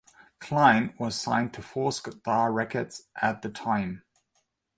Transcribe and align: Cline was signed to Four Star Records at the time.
Cline 0.39 0.95
was 0.97 1.13
signed 1.13 1.53
to 1.53 1.61
Four 1.61 1.91
Star 1.91 2.51
Records 2.51 3.03
at 3.21 3.43
the 3.43 3.49
time. 3.51 4.01